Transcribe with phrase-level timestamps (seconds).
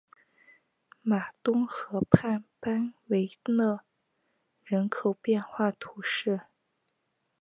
[1.03, 3.85] 马东河畔班维勒
[4.63, 6.47] 人口变化图示